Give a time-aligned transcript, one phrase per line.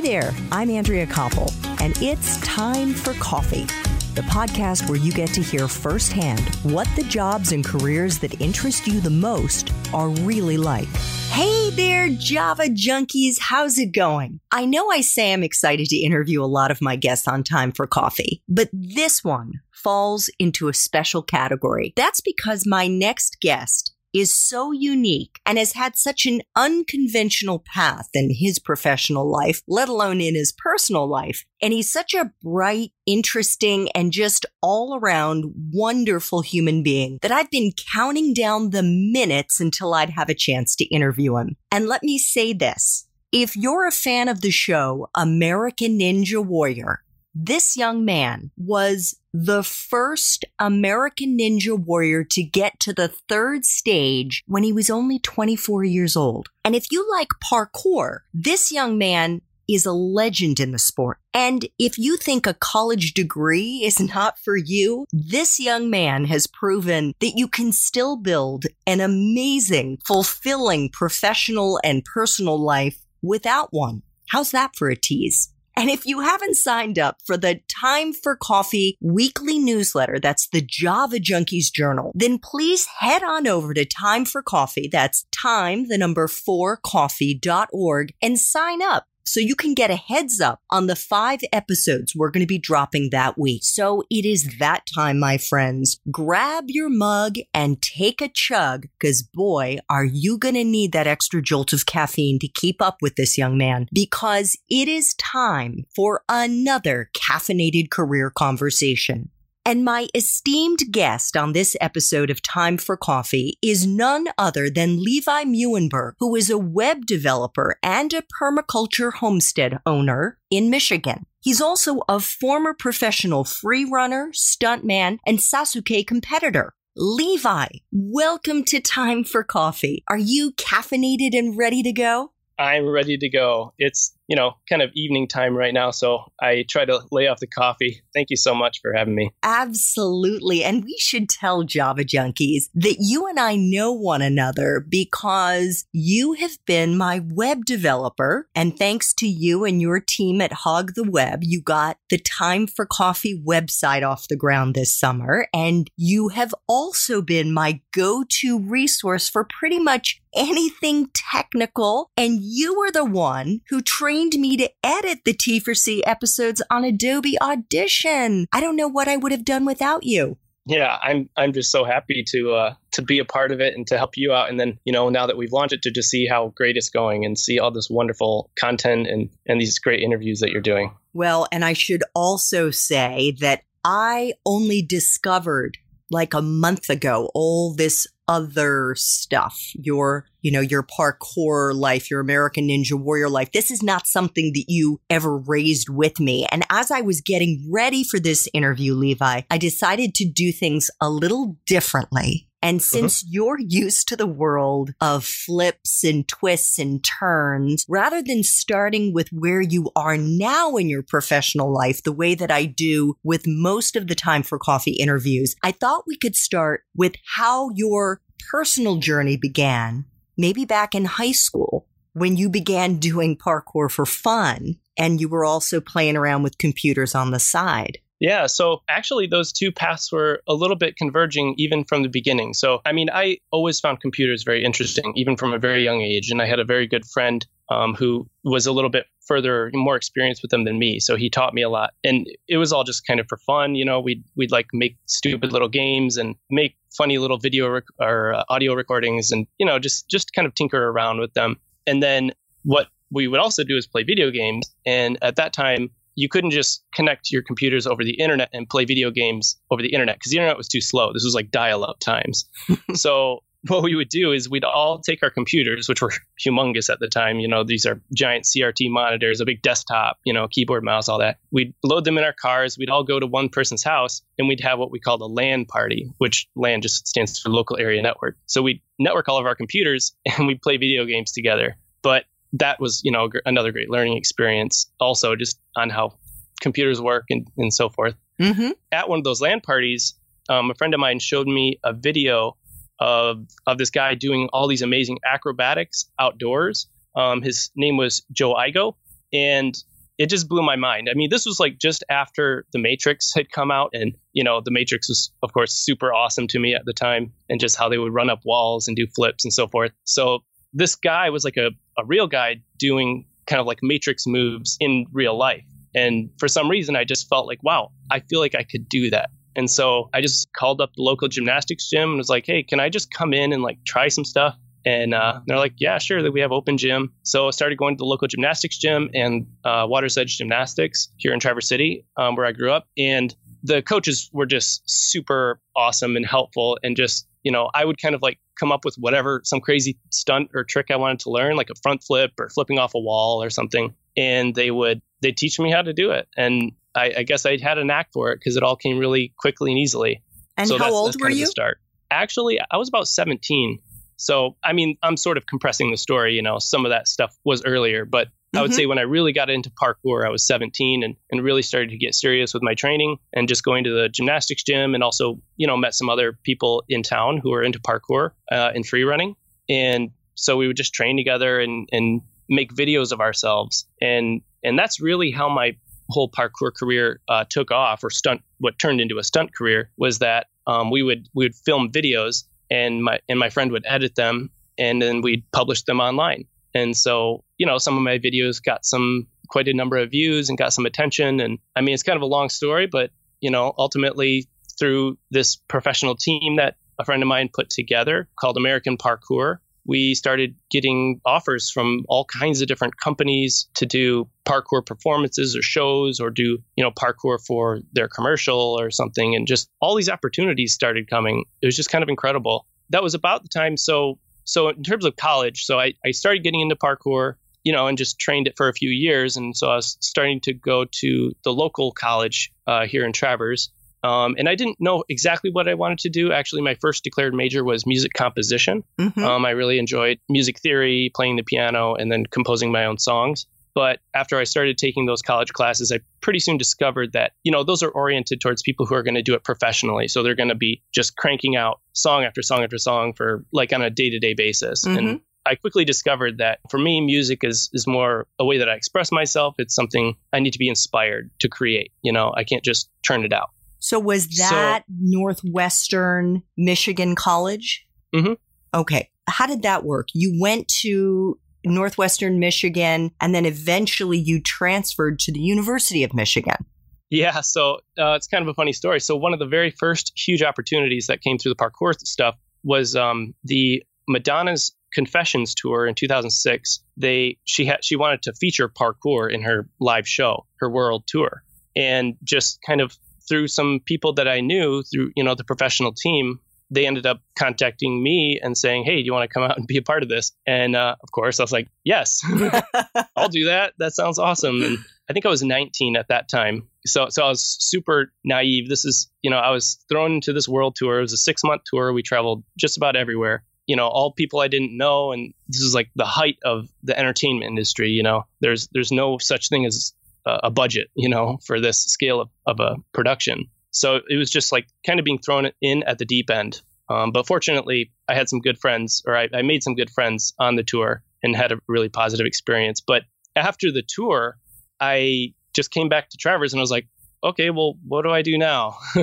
[0.00, 3.66] Hi there, I'm Andrea Koppel, and it's time for coffee.
[4.14, 8.86] The podcast where you get to hear firsthand what the jobs and careers that interest
[8.86, 10.88] you the most are really like.
[11.28, 13.40] Hey there, Java junkies.
[13.40, 14.40] How's it going?
[14.50, 17.70] I know I say I'm excited to interview a lot of my guests on Time
[17.70, 21.92] for Coffee, but this one falls into a special category.
[21.94, 28.08] That's because my next guest is so unique and has had such an unconventional path
[28.14, 31.44] in his professional life, let alone in his personal life.
[31.62, 37.50] And he's such a bright, interesting, and just all around wonderful human being that I've
[37.50, 41.56] been counting down the minutes until I'd have a chance to interview him.
[41.70, 43.06] And let me say this.
[43.32, 49.62] If you're a fan of the show American Ninja Warrior, this young man was the
[49.62, 55.84] first American Ninja Warrior to get to the third stage when he was only 24
[55.84, 56.48] years old.
[56.64, 61.18] And if you like parkour, this young man is a legend in the sport.
[61.32, 66.46] And if you think a college degree is not for you, this young man has
[66.46, 74.02] proven that you can still build an amazing, fulfilling professional and personal life without one.
[74.28, 75.52] How's that for a tease?
[75.80, 80.60] And if you haven't signed up for the Time for Coffee weekly newsletter, that's the
[80.60, 84.90] Java Junkies Journal, then please head on over to Time for Coffee.
[84.92, 90.40] That's time, the number four coffee.org and sign up so you can get a heads
[90.40, 93.62] up on the five episodes we're going to be dropping that week.
[93.64, 96.00] So it is that time, my friends.
[96.10, 101.06] Grab your mug and take a chug because boy, are you going to need that
[101.06, 105.84] extra jolt of caffeine to keep up with this young man because it is time
[105.94, 109.30] for another caffeinated career conversation.
[109.70, 115.00] And my esteemed guest on this episode of Time for Coffee is none other than
[115.00, 121.24] Levi Meeuwenberg, who is a web developer and a permaculture homestead owner in Michigan.
[121.40, 126.72] He's also a former professional free runner, stuntman, and Sasuke competitor.
[126.96, 130.02] Levi, welcome to Time for Coffee.
[130.08, 132.32] Are you caffeinated and ready to go?
[132.58, 133.72] I'm ready to go.
[133.78, 137.40] It's, you know, kind of evening time right now, so I try to lay off
[137.40, 138.00] the coffee.
[138.14, 139.32] Thank you so much for having me.
[139.42, 140.62] Absolutely.
[140.62, 146.34] And we should tell Java Junkies that you and I know one another because you
[146.34, 148.48] have been my web developer.
[148.54, 152.68] And thanks to you and your team at Hog the Web, you got the Time
[152.68, 155.48] for Coffee website off the ground this summer.
[155.52, 162.10] And you have also been my go to resource for pretty much anything technical.
[162.16, 167.40] And you were the one who trained me to edit the T4C episodes on Adobe
[167.40, 168.46] Audition.
[168.52, 170.36] I don't know what I would have done without you.
[170.66, 173.86] Yeah, I'm I'm just so happy to uh, to be a part of it and
[173.88, 174.50] to help you out.
[174.50, 176.90] And then you know now that we've launched it, to just see how great it's
[176.90, 180.94] going and see all this wonderful content and and these great interviews that you're doing.
[181.12, 185.78] Well, and I should also say that I only discovered
[186.10, 189.72] like a month ago all this other stuff.
[189.74, 193.50] Your you know your parkour life your american ninja warrior life.
[193.52, 196.46] This is not something that you ever raised with me.
[196.50, 200.90] And as i was getting ready for this interview levi i decided to do things
[201.00, 202.84] a little differently and uh-huh.
[202.84, 203.32] since mm-hmm.
[203.32, 209.28] you're used to the world of flips and twists and turns, rather than starting with
[209.30, 213.96] where you are now in your professional life, the way that I do with most
[213.96, 218.20] of the time for coffee interviews, I thought we could start with how your
[218.50, 220.04] personal journey began,
[220.36, 225.44] maybe back in high school when you began doing parkour for fun and you were
[225.44, 227.98] also playing around with computers on the side.
[228.20, 232.52] Yeah, so actually, those two paths were a little bit converging even from the beginning.
[232.52, 236.30] So, I mean, I always found computers very interesting, even from a very young age.
[236.30, 239.96] And I had a very good friend um, who was a little bit further, more
[239.96, 241.00] experienced with them than me.
[241.00, 243.74] So he taught me a lot, and it was all just kind of for fun.
[243.74, 247.84] You know, we'd we'd like make stupid little games and make funny little video rec-
[247.98, 251.56] or uh, audio recordings, and you know, just just kind of tinker around with them.
[251.86, 252.32] And then
[252.64, 254.74] what we would also do is play video games.
[254.84, 258.84] And at that time, you couldn't just connect your computers over the internet and play
[258.84, 261.12] video games over the internet because the internet was too slow.
[261.12, 262.48] This was like dial up times.
[262.94, 266.12] so what we would do is we'd all take our computers, which were
[266.44, 267.40] humongous at the time.
[267.40, 271.18] You know, these are giant CRT monitors, a big desktop, you know, keyboard, mouse, all
[271.18, 271.38] that.
[271.50, 272.78] We'd load them in our cars.
[272.78, 275.66] We'd all go to one person's house and we'd have what we called a LAN
[275.66, 278.36] party, which LAN just stands for local area network.
[278.46, 281.76] So we'd network all of our computers and we'd play video games together.
[282.02, 282.24] But
[282.54, 286.18] that was, you know, another great learning experience also just on how
[286.60, 288.14] computers work and, and so forth.
[288.40, 288.70] Mm-hmm.
[288.92, 290.14] At one of those LAN parties,
[290.48, 292.56] um, a friend of mine showed me a video
[292.98, 296.88] of, of this guy doing all these amazing acrobatics outdoors.
[297.14, 298.94] Um, his name was Joe Igo.
[299.32, 299.74] And
[300.18, 301.08] it just blew my mind.
[301.10, 304.60] I mean, this was like just after The Matrix had come out, and you know,
[304.60, 307.88] The Matrix was, of course, super awesome to me at the time, and just how
[307.88, 309.92] they would run up walls and do flips and so forth.
[310.04, 310.40] So
[310.74, 311.70] this guy was like a,
[312.00, 315.64] a real guy doing kind of like Matrix moves in real life.
[315.94, 319.10] And for some reason, I just felt like, wow, I feel like I could do
[319.10, 319.30] that.
[319.56, 322.78] And so I just called up the local gymnastics gym and was like, hey, can
[322.78, 324.56] I just come in and like try some stuff?
[324.86, 327.12] And uh, they're like, yeah, sure, that we have open gym.
[327.22, 331.34] So I started going to the local gymnastics gym and uh, Water's Edge Gymnastics here
[331.34, 332.86] in Traverse City, um, where I grew up.
[332.96, 336.78] And the coaches were just super awesome and helpful.
[336.82, 339.98] And just, you know, I would kind of like come up with whatever, some crazy
[340.10, 343.00] stunt or trick I wanted to learn, like a front flip or flipping off a
[343.00, 343.94] wall or something.
[344.16, 346.28] And they would, they teach me how to do it.
[346.36, 349.32] And I, I guess I had a knack for it because it all came really
[349.38, 350.22] quickly and easily.
[350.56, 351.46] And so how that's, old that's were you?
[351.46, 351.78] start.
[352.10, 353.78] Actually, I was about 17
[354.20, 356.34] so, I mean, I'm sort of compressing the story.
[356.34, 359.32] You know, some of that stuff was earlier, but I would say when I really
[359.32, 362.74] got into parkour, I was 17 and, and really started to get serious with my
[362.74, 366.36] training and just going to the gymnastics gym and also, you know, met some other
[366.42, 369.36] people in town who were into parkour uh, and free running.
[369.68, 373.86] And so we would just train together and, and make videos of ourselves.
[374.00, 375.76] And, and that's really how my
[376.08, 380.18] whole parkour career uh, took off or stunt, what turned into a stunt career was
[380.18, 384.14] that um, we would, we would film videos and my and my friend would edit
[384.14, 386.44] them and then we'd publish them online.
[386.74, 390.48] And so, you know, some of my videos got some quite a number of views
[390.48, 393.50] and got some attention and I mean it's kind of a long story, but you
[393.50, 398.96] know, ultimately through this professional team that a friend of mine put together called American
[398.96, 405.56] Parkour, we started getting offers from all kinds of different companies to do parkour performances
[405.56, 409.34] or shows or do, you know, parkour for their commercial or something.
[409.34, 411.44] And just all these opportunities started coming.
[411.62, 412.66] It was just kind of incredible.
[412.90, 413.76] That was about the time.
[413.76, 414.18] So,
[414.50, 417.96] so in terms of college, so I, I started getting into parkour, you know, and
[417.96, 419.36] just trained it for a few years.
[419.36, 423.70] And so I was starting to go to the local college uh, here in Traverse.
[424.02, 426.32] Um, and I didn't know exactly what I wanted to do.
[426.32, 428.82] Actually, my first declared major was music composition.
[428.98, 429.22] Mhm.
[429.22, 433.46] Um, I really enjoyed music theory, playing the piano, and then composing my own songs.
[433.80, 437.64] But after I started taking those college classes, I pretty soon discovered that, you know,
[437.64, 440.06] those are oriented towards people who are going to do it professionally.
[440.06, 443.72] So they're going to be just cranking out song after song after song for like
[443.72, 444.84] on a day to day basis.
[444.84, 444.98] Mhm.
[444.98, 448.74] And I quickly discovered that for me, music is, is more a way that I
[448.74, 449.54] express myself.
[449.56, 451.92] It's something I need to be inspired to create.
[452.02, 453.48] You know, I can't just turn it out.
[453.78, 457.86] So was So- that Northwestern Michigan College?
[458.14, 458.36] Mhm.
[458.74, 459.08] Okay.
[459.26, 460.08] How did that work?
[460.12, 466.66] You went to Northwestern Michigan and then eventually you transferred to the University of Michigan.
[467.10, 469.00] Yeah, so uh, it's kind of a funny story.
[469.00, 472.94] So one of the very first huge opportunities that came through the parkour stuff was
[472.94, 476.80] um, the Madonna's Confessions tour in 2006.
[476.96, 481.44] They she had she wanted to feature parkour in her live show, her world tour,
[481.76, 482.96] and just kind of
[483.28, 486.40] through some people that I knew through you know the professional team.
[486.70, 489.66] They ended up contacting me and saying, "Hey, do you want to come out and
[489.66, 492.20] be a part of this?" And uh, of course, I was like, "Yes,
[493.16, 493.74] I'll do that.
[493.78, 494.78] That sounds awesome." And
[495.10, 496.68] I think I was 19 at that time.
[496.86, 498.68] So so I was super naive.
[498.68, 500.98] This is, you know, I was thrown into this world tour.
[500.98, 501.92] It was a 6-month tour.
[501.92, 503.42] We traveled just about everywhere.
[503.66, 506.96] You know, all people I didn't know and this is like the height of the
[506.96, 508.24] entertainment industry, you know.
[508.40, 509.92] There's there's no such thing as
[510.26, 513.48] a, a budget, you know, for this scale of, of a production.
[513.70, 516.60] So it was just like kind of being thrown in at the deep end.
[516.88, 520.34] Um, but fortunately, I had some good friends, or I, I made some good friends
[520.38, 522.80] on the tour and had a really positive experience.
[522.80, 523.04] But
[523.36, 524.36] after the tour,
[524.80, 526.88] I just came back to Traverse and I was like,
[527.22, 528.76] okay, well, what do I do now?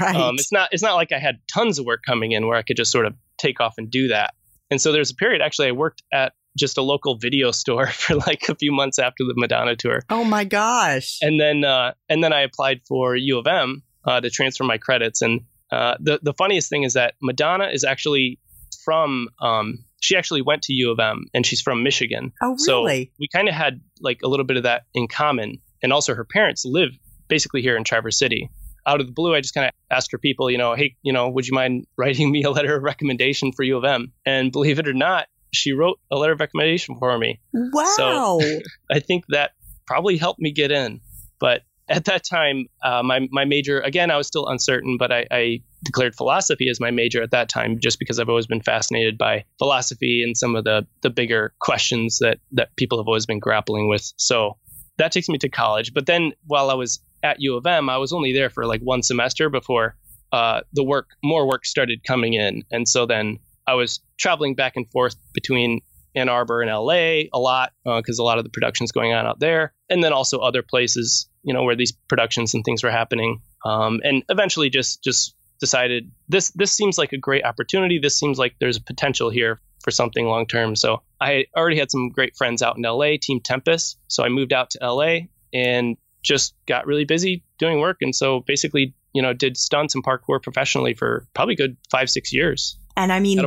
[0.00, 0.14] right.
[0.14, 2.62] um, it's not it's not like I had tons of work coming in where I
[2.62, 4.34] could just sort of take off and do that.
[4.70, 8.14] And so there's a period actually I worked at just a local video store for
[8.14, 11.18] like a few months after the Madonna tour, oh my gosh.
[11.22, 14.78] and then uh, and then I applied for U of M uh, to transfer my
[14.78, 15.22] credits.
[15.22, 18.38] And uh, the the funniest thing is that Madonna is actually
[18.84, 22.32] from um, she actually went to U of M and she's from Michigan.
[22.42, 23.04] oh really?
[23.06, 25.60] So we kind of had like a little bit of that in common.
[25.82, 26.90] And also, her parents live
[27.28, 28.50] basically here in Traverse City.
[28.86, 31.12] Out of the blue, I just kind of asked her people, you know, hey, you
[31.12, 34.12] know, would you mind writing me a letter of recommendation for U of M?
[34.24, 37.40] And believe it or not, she wrote a letter of recommendation for me.
[37.52, 37.94] wow.
[37.96, 38.40] So
[38.90, 39.52] I think that
[39.86, 41.00] probably helped me get in.
[41.40, 45.26] But at that time, uh, my my major again, I was still uncertain, but I,
[45.30, 49.16] I declared philosophy as my major at that time, just because I've always been fascinated
[49.16, 53.38] by philosophy and some of the the bigger questions that that people have always been
[53.38, 54.12] grappling with.
[54.16, 54.56] So
[54.98, 55.94] that takes me to college.
[55.94, 58.80] But then while I was at U of M, I was only there for like
[58.80, 59.96] one semester before
[60.32, 64.74] uh, the work, more work started coming in, and so then I was traveling back
[64.76, 65.80] and forth between
[66.16, 69.26] Ann Arbor and LA a lot because uh, a lot of the production's going on
[69.26, 72.90] out there, and then also other places, you know, where these productions and things were
[72.90, 73.40] happening.
[73.64, 77.98] Um, and eventually, just just decided this this seems like a great opportunity.
[77.98, 80.74] This seems like there's a potential here for something long term.
[80.74, 83.98] So I already had some great friends out in LA, Team Tempest.
[84.08, 87.98] So I moved out to LA and just got really busy doing work.
[88.00, 92.32] And so basically, you know, did stunts and parkour professionally for probably good five, six
[92.32, 92.76] years.
[92.96, 93.38] And I mean,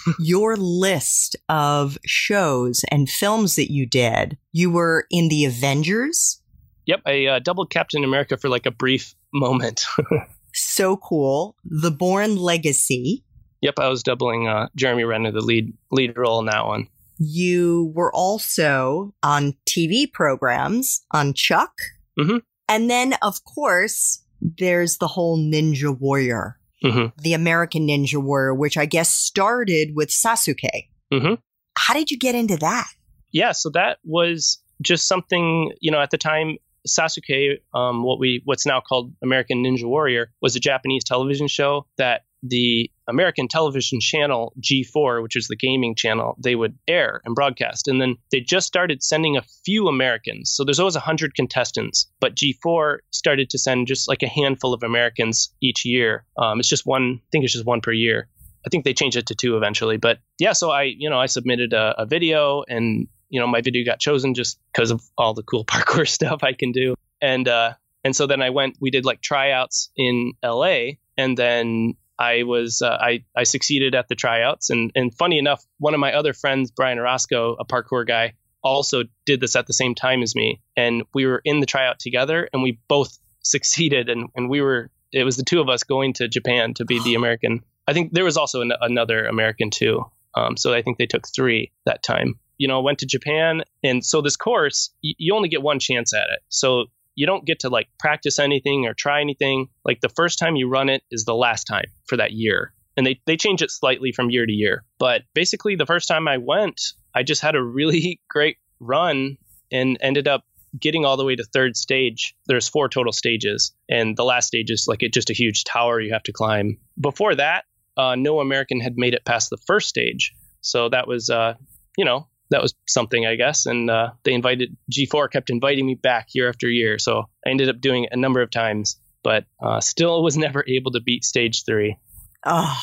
[0.18, 6.40] your list of shows and films that you did, you were in the Avengers.
[6.86, 9.84] Yep, I uh, doubled Captain America for like a brief moment.
[10.54, 11.56] so cool.
[11.64, 13.24] The Bourne Legacy.
[13.62, 16.88] Yep, I was doubling uh, Jeremy Renner, the lead lead role in that one.
[17.18, 21.72] You were also on TV programs on Chuck.
[22.18, 22.38] Mm-hmm.
[22.68, 27.18] And then, of course, there's the whole Ninja Warrior, mm-hmm.
[27.22, 30.88] the American Ninja Warrior, which I guess started with Sasuke.
[31.12, 31.34] Mm-hmm.
[31.78, 32.88] How did you get into that?
[33.32, 38.42] Yeah, so that was just something, you know, at the time, Sasuke, um, what we
[38.44, 44.00] what's now called American Ninja Warrior, was a Japanese television show that the American television
[44.00, 47.88] channel G4, which is the gaming channel, they would air and broadcast.
[47.88, 50.50] And then they just started sending a few Americans.
[50.50, 54.82] So there's always 100 contestants, but G4 started to send just like a handful of
[54.82, 56.26] Americans each year.
[56.36, 58.28] Um, it's just one, I think it's just one per year.
[58.66, 59.96] I think they changed it to two eventually.
[59.96, 63.60] But yeah, so I, you know, I submitted a, a video and, you know, my
[63.60, 66.94] video got chosen just because of all the cool parkour stuff I can do.
[67.20, 67.74] And, uh,
[68.04, 72.82] and so then I went, we did like tryouts in LA and then I was
[72.82, 76.32] uh, I I succeeded at the tryouts, and and funny enough, one of my other
[76.32, 80.60] friends, Brian Orosco, a parkour guy, also did this at the same time as me,
[80.76, 84.90] and we were in the tryout together, and we both succeeded, and and we were
[85.12, 87.64] it was the two of us going to Japan to be the American.
[87.86, 91.26] I think there was also an, another American too, um, so I think they took
[91.28, 92.38] three that time.
[92.64, 96.30] You know, went to Japan, and so this course you only get one chance at
[96.30, 96.40] it.
[96.48, 99.68] So you don't get to like practice anything or try anything.
[99.84, 102.72] Like the first time you run it is the last time for that year.
[102.96, 104.82] And they, they change it slightly from year to year.
[104.98, 106.80] But basically, the first time I went,
[107.14, 109.36] I just had a really great run
[109.70, 110.46] and ended up
[110.80, 112.34] getting all the way to third stage.
[112.46, 113.72] There's four total stages.
[113.90, 116.78] And the last stage is like it, just a huge tower you have to climb.
[116.98, 117.66] Before that,
[117.98, 120.32] uh, no American had made it past the first stage.
[120.62, 121.54] So that was, uh,
[121.98, 123.66] you know, that was something, I guess.
[123.66, 127.68] And uh, they invited G4 kept inviting me back year after year, so I ended
[127.68, 131.24] up doing it a number of times, but uh, still was never able to beat
[131.24, 131.96] stage three.
[132.44, 132.82] Oh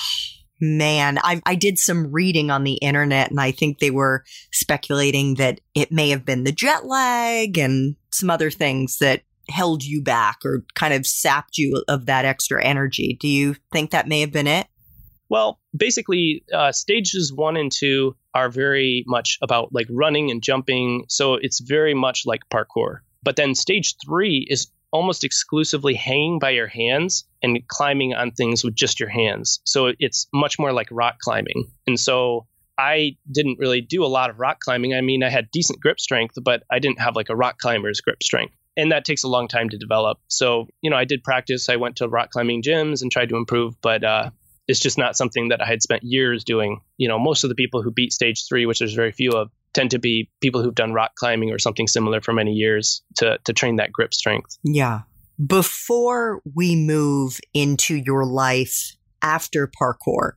[0.60, 5.36] man, I, I did some reading on the internet, and I think they were speculating
[5.36, 10.02] that it may have been the jet lag and some other things that held you
[10.02, 13.18] back or kind of sapped you of that extra energy.
[13.20, 14.68] Do you think that may have been it?
[15.32, 21.06] Well, basically, uh, stages one and two are very much about like running and jumping.
[21.08, 22.98] So it's very much like parkour.
[23.24, 28.62] But then stage three is almost exclusively hanging by your hands and climbing on things
[28.62, 29.62] with just your hands.
[29.64, 31.72] So it's much more like rock climbing.
[31.88, 32.46] And so
[32.78, 34.94] I didn't really do a lot of rock climbing.
[34.94, 38.02] I mean, I had decent grip strength, but I didn't have like a rock climber's
[38.02, 38.54] grip strength.
[38.76, 40.18] And that takes a long time to develop.
[40.28, 41.70] So, you know, I did practice.
[41.70, 44.32] I went to rock climbing gyms and tried to improve, but uh,
[44.68, 46.82] it's just not something that I had spent years doing.
[46.98, 49.52] You know, most of the people who beat stage three, which there's very few of,
[49.74, 53.38] tend to be people who've done rock climbing or something similar for many years to
[53.46, 54.58] to train that grip strength.
[54.64, 55.02] Yeah.
[55.46, 60.34] Before we move into your life after parkour,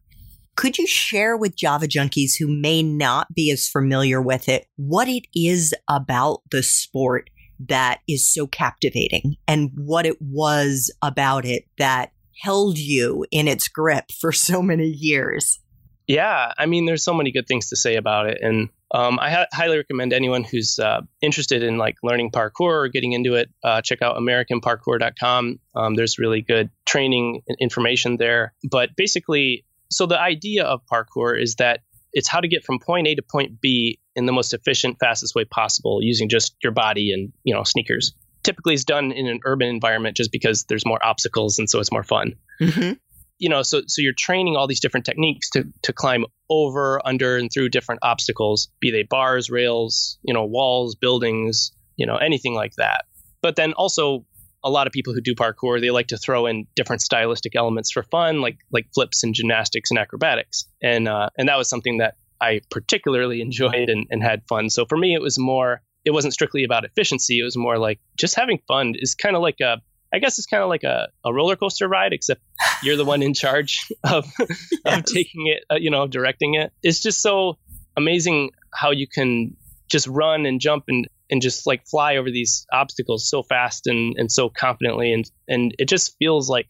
[0.56, 5.08] could you share with Java junkies who may not be as familiar with it what
[5.08, 7.28] it is about the sport
[7.68, 13.68] that is so captivating and what it was about it that held you in its
[13.68, 15.60] grip for so many years.
[16.06, 19.30] Yeah, I mean, there's so many good things to say about it, and um, I
[19.30, 23.50] ha- highly recommend anyone who's uh, interested in like learning parkour or getting into it,
[23.64, 25.58] uh, check out AmericanParkour.com.
[25.74, 28.54] Um, there's really good training information there.
[28.70, 31.80] But basically, so the idea of parkour is that
[32.12, 35.34] it's how to get from point A to point B in the most efficient, fastest
[35.34, 38.12] way possible using just your body and you know sneakers
[38.44, 41.90] typically is done in an urban environment just because there's more obstacles and so it's
[41.90, 42.34] more fun.
[42.60, 42.92] Mm-hmm.
[43.38, 47.36] You know, so so you're training all these different techniques to to climb over, under,
[47.36, 52.54] and through different obstacles, be they bars, rails, you know, walls, buildings, you know, anything
[52.54, 53.06] like that.
[53.42, 54.24] But then also
[54.64, 57.92] a lot of people who do parkour they like to throw in different stylistic elements
[57.92, 61.98] for fun like like flips and gymnastics and acrobatics and uh, and that was something
[61.98, 66.10] that i particularly enjoyed and, and had fun so for me it was more it
[66.10, 67.40] wasn't strictly about efficiency.
[67.40, 69.80] It was more like just having fun is kind of like a,
[70.12, 72.40] I guess it's kind of like a, a roller coaster ride, except
[72.82, 74.76] you're the one in charge of, yes.
[74.84, 76.72] of taking it, uh, you know, directing it.
[76.82, 77.58] It's just so
[77.96, 79.56] amazing how you can
[79.88, 84.16] just run and jump and and just like fly over these obstacles so fast and
[84.18, 86.66] and so confidently and and it just feels like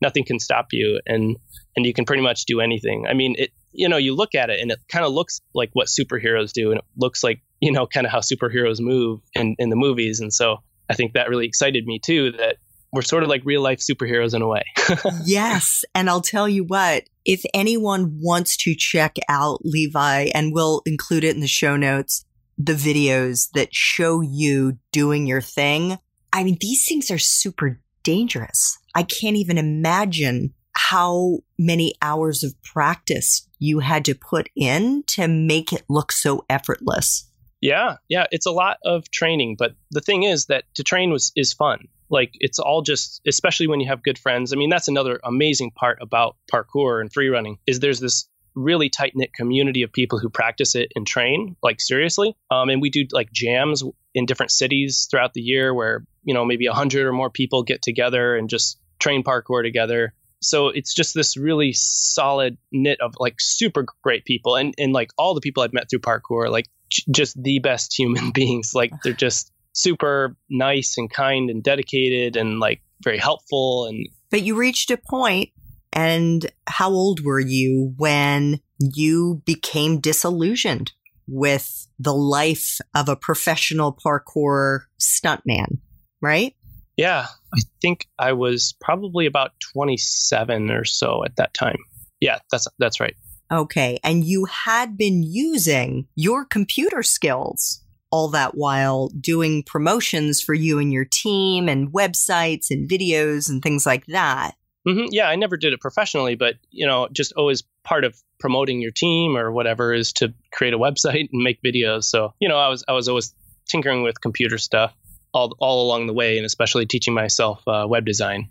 [0.00, 1.36] nothing can stop you and
[1.76, 3.06] and you can pretty much do anything.
[3.08, 5.70] I mean, it you know, you look at it and it kind of looks like
[5.72, 9.56] what superheroes do and it looks like, you know, kind of how superheroes move in
[9.58, 10.58] in the movies and so
[10.90, 12.56] I think that really excited me too that
[12.92, 14.64] we're sort of like real life superheroes in a way.
[15.24, 15.84] yes.
[15.94, 21.24] And I'll tell you what, if anyone wants to check out Levi, and we'll include
[21.24, 22.24] it in the show notes,
[22.56, 25.98] the videos that show you doing your thing.
[26.32, 28.78] I mean, these things are super dangerous.
[28.94, 35.28] I can't even imagine how many hours of practice you had to put in to
[35.28, 37.27] make it look so effortless.
[37.60, 41.32] Yeah, yeah, it's a lot of training, but the thing is that to train was
[41.34, 41.88] is fun.
[42.10, 44.52] Like it's all just especially when you have good friends.
[44.52, 48.88] I mean, that's another amazing part about parkour and free running is there's this really
[48.88, 52.36] tight knit community of people who practice it and train like seriously.
[52.50, 53.82] Um, and we do like jams
[54.14, 57.62] in different cities throughout the year where you know maybe a hundred or more people
[57.62, 60.14] get together and just train parkour together.
[60.40, 65.10] So it's just this really solid knit of like super great people and and like
[65.18, 66.66] all the people I've met through parkour like
[67.10, 68.72] just the best human beings.
[68.74, 74.42] Like they're just super nice and kind and dedicated and like very helpful and but
[74.42, 75.50] you reached a point
[75.92, 80.92] and how old were you when you became disillusioned
[81.26, 85.78] with the life of a professional parkour stuntman,
[86.20, 86.54] right?
[86.98, 91.78] Yeah, I think I was probably about 27 or so at that time.
[92.20, 93.14] Yeah, that's that's right.
[93.50, 100.54] Okay, and you had been using your computer skills all that while doing promotions for
[100.54, 104.54] you and your team and websites and videos and things like that.
[104.86, 105.06] Mm-hmm.
[105.10, 108.90] Yeah, I never did it professionally, but you know, just always part of promoting your
[108.90, 112.04] team or whatever is to create a website and make videos.
[112.04, 113.32] So you know, I was I was always
[113.68, 114.94] tinkering with computer stuff
[115.38, 118.48] all all along the way, and especially teaching myself uh, web design.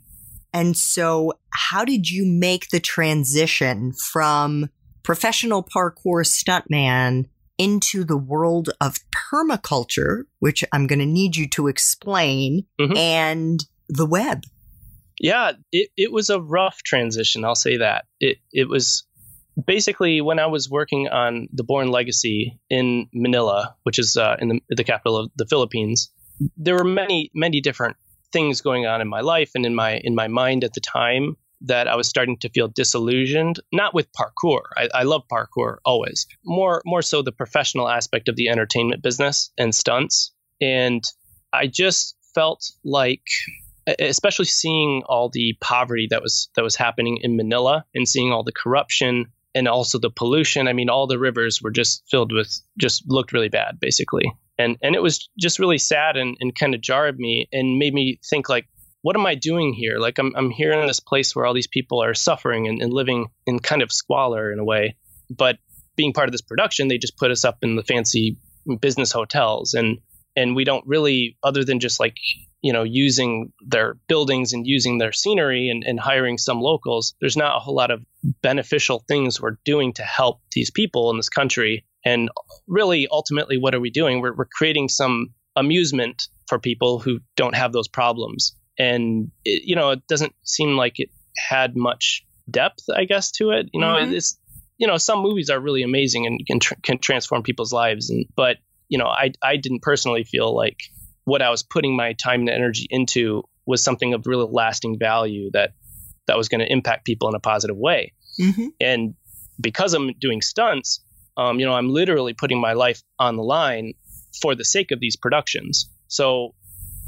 [0.54, 4.70] And so, how did you make the transition from
[5.04, 7.26] professional parkour stuntman
[7.58, 9.00] into the world of
[9.32, 12.96] permaculture, which I'm going to need you to explain, mm-hmm.
[12.96, 13.60] and
[13.90, 14.44] the web?
[15.20, 17.44] Yeah, it, it was a rough transition.
[17.44, 18.06] I'll say that.
[18.20, 19.06] It it was
[19.66, 24.48] basically when I was working on the Bourne Legacy in Manila, which is uh, in
[24.50, 26.12] the, the capital of the Philippines.
[26.56, 27.98] There were many many different
[28.32, 31.38] things going on in my life and in my in my mind at the time
[31.62, 33.60] that I was starting to feel disillusioned.
[33.72, 34.62] Not with parkour.
[34.76, 36.28] I, I love parkour always.
[36.46, 40.32] More more so the professional aspect of the entertainment business and stunts.
[40.62, 41.04] And
[41.54, 43.24] I just felt like
[44.00, 48.44] especially seeing all the poverty that was that was happening in Manila and seeing all
[48.44, 50.68] the corruption and also the pollution.
[50.68, 54.32] I mean, all the rivers were just filled with just looked really bad, basically.
[54.60, 57.94] And and it was just really sad and, and kind of jarred me and made
[57.94, 58.68] me think like,
[59.02, 59.98] what am I doing here?
[59.98, 62.94] Like I'm I'm here in this place where all these people are suffering and, and
[62.94, 64.96] living in kind of squalor in a way.
[65.30, 65.58] But
[65.96, 68.38] being part of this production, they just put us up in the fancy
[68.80, 69.98] business hotels and
[70.38, 72.16] and we don't really other than just like
[72.62, 77.38] you know, using their buildings and using their scenery and, and hiring some locals, there's
[77.38, 78.04] not a whole lot of
[78.42, 81.86] beneficial things we're doing to help these people in this country.
[82.04, 82.30] And
[82.68, 84.22] really, ultimately, what are we doing?
[84.22, 88.56] We're, we're creating some amusement for people who don't have those problems.
[88.80, 93.52] And, it, you know, it doesn't seem like it had much depth, I guess, to
[93.52, 93.70] it.
[93.74, 94.14] You know, mm-hmm.
[94.14, 94.38] it's,
[94.78, 98.10] you know, some movies are really amazing and can, tr- can transform people's lives.
[98.10, 98.58] And, but,
[98.90, 100.78] you know, I, I didn't personally feel like
[101.26, 105.50] what I was putting my time and energy into was something of really lasting value
[105.54, 105.72] that
[106.28, 108.14] that was going to impact people in a positive way.
[108.40, 108.68] Mm-hmm.
[108.80, 109.16] And
[109.60, 111.02] because I'm doing stunts,
[111.38, 113.94] um, you know, I'm literally putting my life on the line
[114.42, 115.90] for the sake of these productions.
[116.08, 116.54] So,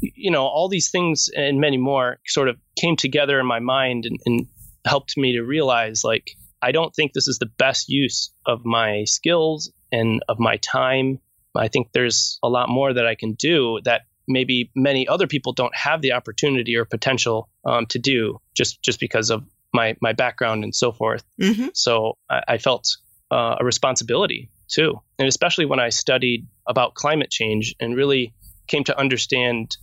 [0.00, 4.06] you know, all these things and many more sort of came together in my mind
[4.06, 4.46] and, and
[4.84, 6.30] helped me to realize like
[6.62, 11.18] I don't think this is the best use of my skills and of my time.
[11.56, 15.52] I think there's a lot more that I can do that maybe many other people
[15.52, 20.12] don't have the opportunity or potential um, to do just just because of my my
[20.12, 21.24] background and so forth.
[21.40, 21.68] Mm-hmm.
[21.74, 22.88] So I, I felt
[23.30, 28.34] uh, a responsibility too, and especially when I studied about climate change and really
[28.68, 29.76] came to understand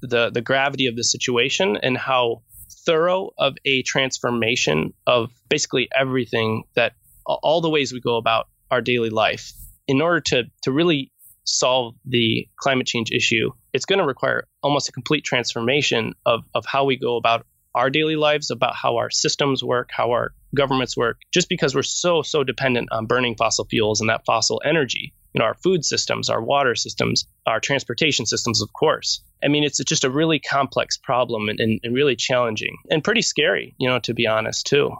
[0.00, 2.42] the the gravity of the situation and how
[2.86, 8.80] thorough of a transformation of basically everything that all the ways we go about our
[8.80, 9.52] daily life
[9.86, 11.12] in order to to really
[11.44, 16.64] solve the climate change issue, it's going to require almost a complete transformation of, of
[16.66, 20.96] how we go about our daily lives, about how our systems work, how our governments
[20.96, 25.14] work, just because we're so, so dependent on burning fossil fuels and that fossil energy.
[25.32, 29.22] You know, our food systems, our water systems, our transportation systems, of course.
[29.42, 33.22] I mean, it's just a really complex problem and, and, and really challenging and pretty
[33.22, 34.94] scary, you know, to be honest, too.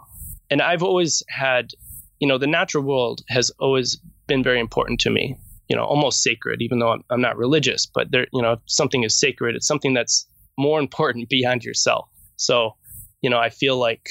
[0.51, 1.73] And I've always had,
[2.19, 5.37] you know, the natural world has always been very important to me
[5.69, 9.03] you know almost sacred even though I'm, I'm not religious but there you know something
[9.03, 10.27] is sacred it's something that's
[10.59, 12.09] more important beyond yourself.
[12.37, 12.77] So
[13.23, 14.11] you know i feel like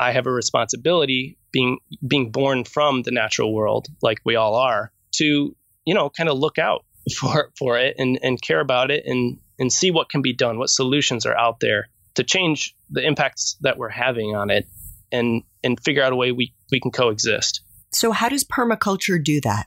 [0.00, 4.90] i have a responsibility being being born from the natural world like we all are
[5.10, 6.86] to you know kind of look out
[7.18, 10.58] for for it and and care about it and and see what can be done
[10.58, 14.66] what solutions are out there to change the impacts that we're having on it
[15.10, 19.40] and and figure out a way we we can coexist so how does permaculture do
[19.40, 19.66] that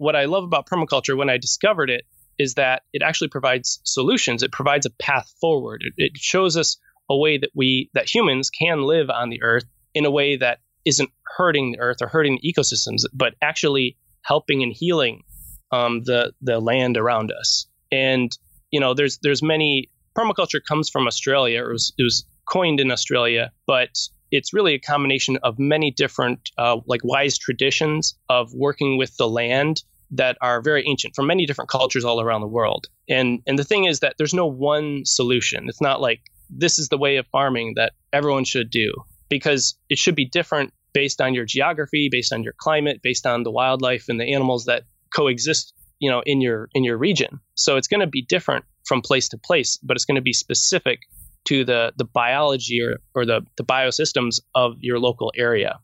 [0.00, 2.06] what I love about permaculture when I discovered it
[2.38, 4.42] is that it actually provides solutions.
[4.42, 5.82] It provides a path forward.
[5.84, 6.78] It, it shows us
[7.10, 10.60] a way that we that humans can live on the earth in a way that
[10.86, 15.22] isn't hurting the earth or hurting the ecosystems, but actually helping and healing
[15.70, 17.66] um, the the land around us.
[17.92, 18.32] And
[18.70, 21.62] you know, there's there's many permaculture comes from Australia.
[21.62, 23.90] It was, it was coined in Australia, but
[24.30, 29.28] it's really a combination of many different, uh, like wise traditions of working with the
[29.28, 32.86] land that are very ancient from many different cultures all around the world.
[33.08, 35.68] And and the thing is that there's no one solution.
[35.68, 38.92] It's not like this is the way of farming that everyone should do
[39.28, 43.44] because it should be different based on your geography, based on your climate, based on
[43.44, 44.82] the wildlife and the animals that
[45.14, 47.40] coexist, you know, in your in your region.
[47.54, 50.32] So it's going to be different from place to place, but it's going to be
[50.32, 51.00] specific
[51.46, 55.78] to the, the biology or, or the, the biosystems of your local area.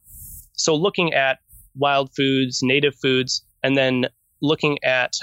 [0.53, 1.39] So, looking at
[1.75, 4.07] wild foods, native foods, and then
[4.41, 5.15] looking at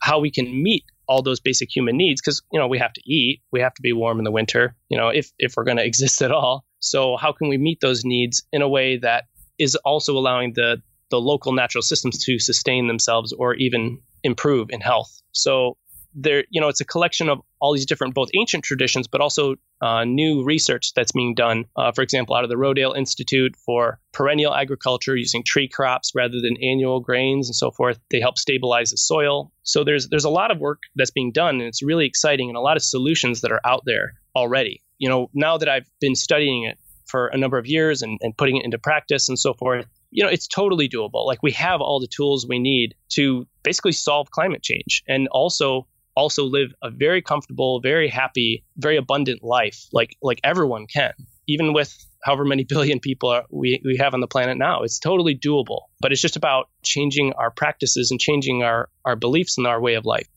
[0.00, 3.00] how we can meet all those basic human needs because you know we have to
[3.10, 5.76] eat we have to be warm in the winter you know if if we're going
[5.82, 9.24] to exist at all so how can we meet those needs in a way that
[9.58, 14.80] is also allowing the the local natural systems to sustain themselves or even improve in
[14.80, 15.78] health so
[16.14, 19.56] there, you know, it's a collection of all these different, both ancient traditions, but also
[19.80, 21.64] uh, new research that's being done.
[21.76, 26.40] Uh, for example, out of the Rodale Institute for perennial agriculture, using tree crops rather
[26.40, 27.98] than annual grains and so forth.
[28.10, 29.52] They help stabilize the soil.
[29.62, 32.56] So there's there's a lot of work that's being done, and it's really exciting, and
[32.56, 34.82] a lot of solutions that are out there already.
[34.98, 38.36] You know, now that I've been studying it for a number of years and, and
[38.36, 41.26] putting it into practice and so forth, you know, it's totally doable.
[41.26, 45.86] Like we have all the tools we need to basically solve climate change and also
[46.18, 51.12] also live a very comfortable, very happy, very abundant life, like like everyone can,
[51.46, 54.82] even with however many billion people are, we, we have on the planet now.
[54.82, 59.58] It's totally doable, but it's just about changing our practices and changing our, our beliefs
[59.58, 60.28] and our way of life.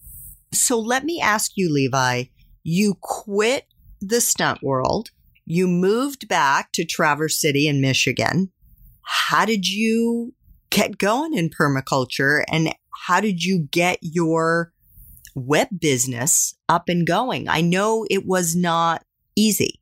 [0.53, 2.25] So let me ask you, Levi,
[2.63, 3.65] you quit
[4.01, 5.09] the stunt world,
[5.45, 8.51] you moved back to Traverse City in Michigan.
[9.03, 10.33] How did you
[10.69, 12.73] get going in permaculture and
[13.07, 14.71] how did you get your
[15.35, 17.47] web business up and going?
[17.47, 19.03] I know it was not
[19.35, 19.79] easy.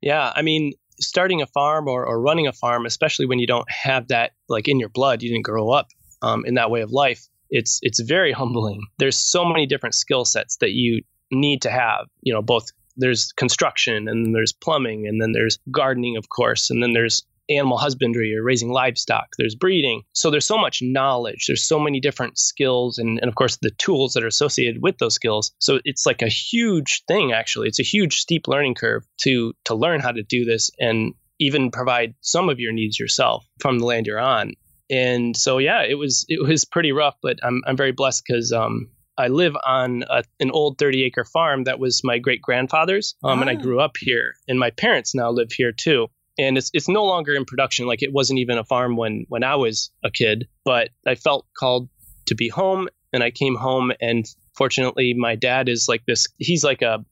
[0.00, 3.70] Yeah, I mean, starting a farm or, or running a farm, especially when you don't
[3.70, 5.88] have that like in your blood, you didn't grow up
[6.22, 7.26] um, in that way of life.
[7.50, 8.82] It's it's very humbling.
[8.98, 12.06] There's so many different skill sets that you need to have.
[12.22, 16.82] You know, both there's construction and there's plumbing and then there's gardening, of course, and
[16.82, 20.02] then there's animal husbandry or raising livestock, there's breeding.
[20.12, 23.70] So there's so much knowledge, there's so many different skills, and, and of course, the
[23.78, 25.52] tools that are associated with those skills.
[25.58, 27.68] So it's like a huge thing, actually.
[27.68, 31.70] It's a huge, steep learning curve to, to learn how to do this and even
[31.70, 34.52] provide some of your needs yourself from the land you're on.
[34.90, 38.52] And so, yeah, it was it was pretty rough, but I'm I'm very blessed because
[38.52, 43.14] um, I live on a, an old 30 acre farm that was my great grandfather's,
[43.24, 43.40] um, ah.
[43.40, 43.62] and I ah.
[43.62, 44.34] grew up here.
[44.46, 47.86] And my parents now live here too and it's it's no longer in production.
[47.86, 51.46] Like it wasn't even a farm when when I was a kid but I felt
[51.56, 51.88] called
[52.26, 56.64] to be home and I came home and fortunately my dad is like this he's
[56.64, 57.04] like a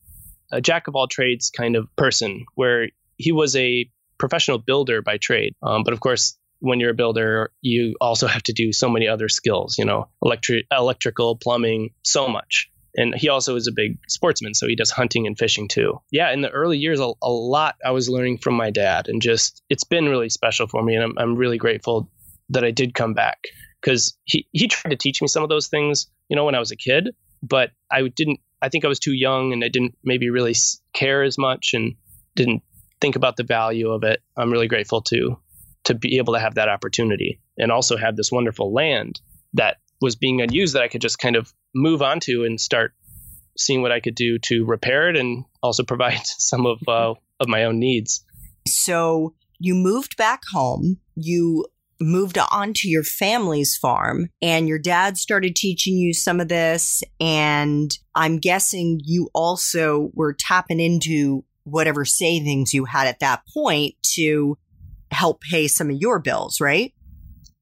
[0.51, 5.17] a jack of all trades kind of person where he was a professional builder by
[5.17, 5.55] trade.
[5.63, 9.09] Um, but of course when you're a builder you also have to do so many
[9.09, 13.99] other skills you know electric electrical plumbing so much and he also is a big
[14.09, 16.01] sportsman so he does hunting and fishing too.
[16.11, 19.23] Yeah in the early years a, a lot i was learning from my dad and
[19.23, 22.11] just it's been really special for me and i'm, I'm really grateful
[22.51, 23.45] that i did come back
[23.81, 26.61] because he, he tried to teach me some of those things you know when i
[26.61, 27.11] was a kid
[27.43, 30.55] but i didn't i think i was too young and i didn't maybe really
[30.93, 31.95] care as much and
[32.35, 32.63] didn't
[33.03, 34.23] think about the value of it.
[34.39, 35.37] I'm really grateful to
[35.85, 39.21] to be able to have that opportunity and also have this wonderful land
[39.55, 42.95] that was being unused that I could just kind of move on to and start
[43.57, 47.49] seeing what I could do to repair it and also provide some of uh, of
[47.49, 48.25] my own needs.
[48.67, 50.99] So you moved back home.
[51.15, 51.67] You
[52.01, 57.03] moved on to your family's farm and your dad started teaching you some of this.
[57.21, 63.95] And I'm guessing you also were tapping into whatever savings you had at that point
[64.15, 64.59] to
[65.13, 66.93] help pay some of your bills, right?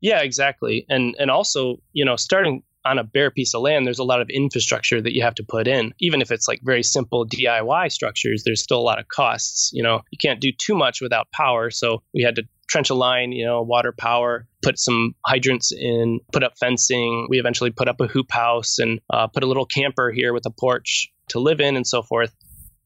[0.00, 0.86] Yeah, exactly.
[0.88, 4.20] And and also, you know, starting on a bare piece of land, there's a lot
[4.20, 5.92] of infrastructure that you have to put in.
[6.00, 9.70] Even if it's like very simple DIY structures, there's still a lot of costs.
[9.72, 11.70] You know, you can't do too much without power.
[11.70, 16.20] So we had to trench a line, you know, water power, put some hydrants in,
[16.32, 17.26] put up fencing.
[17.28, 20.46] We eventually put up a hoop house and uh, put a little camper here with
[20.46, 22.34] a porch to live in and so forth.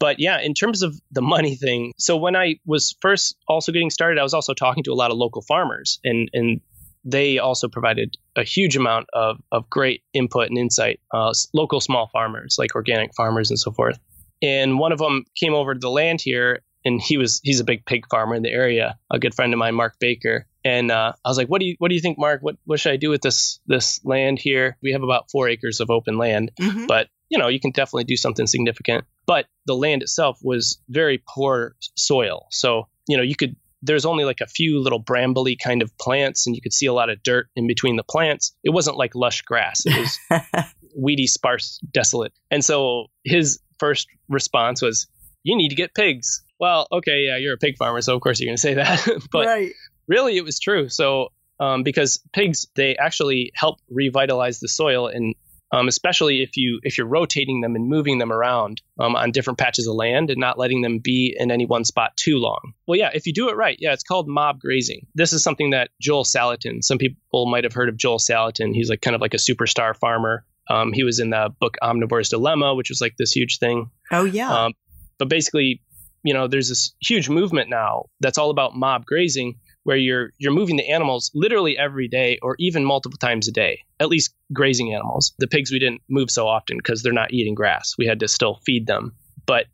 [0.00, 3.90] But yeah, in terms of the money thing, so when I was first also getting
[3.90, 6.60] started, I was also talking to a lot of local farmers and, and
[7.04, 12.08] they also provided a huge amount of, of great input and insight, uh, local small
[12.12, 13.98] farmers like organic farmers and so forth.
[14.42, 17.64] And one of them came over to the land here and he was he's a
[17.64, 20.46] big pig farmer in the area, a good friend of mine, Mark Baker.
[20.64, 22.42] And uh, I was like, "What do you what do you think, Mark?
[22.42, 24.76] What what should I do with this this land here?
[24.82, 26.86] We have about four acres of open land, mm-hmm.
[26.86, 29.04] but you know you can definitely do something significant.
[29.26, 34.24] But the land itself was very poor soil, so you know you could there's only
[34.24, 37.22] like a few little brambly kind of plants and you could see a lot of
[37.22, 38.54] dirt in between the plants.
[38.64, 39.82] It wasn't like lush grass.
[39.84, 40.44] It was
[40.96, 42.32] weedy, sparse, desolate.
[42.50, 45.06] And so his first response was,
[45.42, 48.40] You need to get pigs well, okay, yeah, you're a pig farmer, so of course
[48.40, 49.06] you're going to say that.
[49.32, 49.72] but right.
[50.06, 50.88] really, it was true.
[50.88, 51.28] So,
[51.60, 55.34] um, because pigs, they actually help revitalize the soil, and
[55.72, 59.58] um, especially if you if you're rotating them and moving them around um, on different
[59.58, 62.72] patches of land and not letting them be in any one spot too long.
[62.86, 65.06] Well, yeah, if you do it right, yeah, it's called mob grazing.
[65.14, 66.82] This is something that Joel Salatin.
[66.82, 68.74] Some people might have heard of Joel Salatin.
[68.74, 70.44] He's like kind of like a superstar farmer.
[70.68, 73.90] Um, he was in the book Omnivore's Dilemma, which was like this huge thing.
[74.10, 74.64] Oh yeah.
[74.64, 74.72] Um,
[75.18, 75.82] but basically,
[76.22, 80.52] you know, there's this huge movement now that's all about mob grazing, where you're you're
[80.52, 84.92] moving the animals literally every day or even multiple times a day, at least grazing
[84.92, 85.32] animals.
[85.38, 87.94] The pigs we didn't move so often because they're not eating grass.
[87.96, 89.14] We had to still feed them,
[89.46, 89.66] but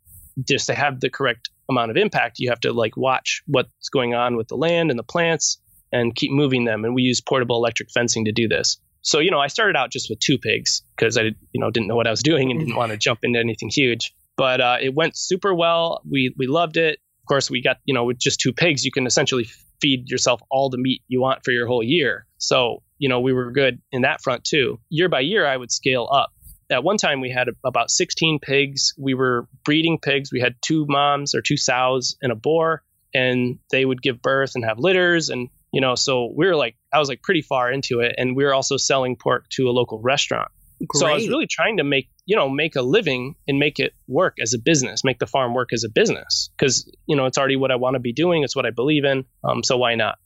[0.47, 4.13] just to have the correct amount of impact, you have to like watch what's going
[4.13, 5.59] on with the land and the plants
[5.91, 6.85] and keep moving them.
[6.85, 8.77] And we use portable electric fencing to do this.
[9.03, 11.87] So, you know, I started out just with two pigs because I, you know, didn't
[11.87, 14.77] know what I was doing and didn't want to jump into anything huge but uh,
[14.81, 16.01] it went super well.
[16.09, 16.99] We we loved it.
[17.23, 19.47] Of course, we got you know with just two pigs, you can essentially
[19.81, 22.25] feed yourself all the meat you want for your whole year.
[22.37, 24.79] So you know we were good in that front too.
[24.89, 26.31] Year by year, I would scale up.
[26.69, 28.93] At one time, we had about 16 pigs.
[28.97, 30.31] We were breeding pigs.
[30.31, 32.81] We had two moms or two sows and a boar,
[33.13, 35.29] and they would give birth and have litters.
[35.29, 38.35] And you know, so we were like, I was like pretty far into it, and
[38.35, 40.51] we were also selling pork to a local restaurant.
[40.87, 40.99] Great.
[40.99, 43.93] So I was really trying to make, you know, make a living and make it
[44.07, 47.37] work as a business, make the farm work as a business because, you know, it's
[47.37, 48.43] already what I want to be doing.
[48.43, 49.25] It's what I believe in.
[49.43, 50.17] Um, so why not?